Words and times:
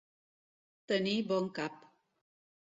Tenir 0.93 1.13
bon 1.33 1.47
cap. 1.59 1.77